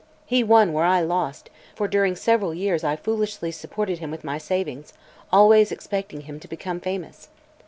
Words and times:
He 0.25 0.43
won 0.43 0.73
where 0.73 0.83
I 0.83 1.01
lost, 1.01 1.51
for 1.75 1.87
during 1.87 2.15
several 2.15 2.55
years 2.55 2.83
I 2.83 2.95
foolishly 2.95 3.51
supported 3.51 3.99
him 3.99 4.09
with 4.09 4.23
my 4.23 4.39
savings, 4.39 4.93
always 5.31 5.71
expecting 5.71 6.21
him 6.21 6.39
to 6.39 6.47
become 6.47 6.79
famous. 6.79 7.29